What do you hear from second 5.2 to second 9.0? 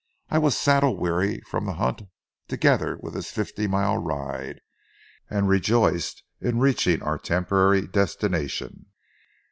and rejoiced in reaching our temporary destination.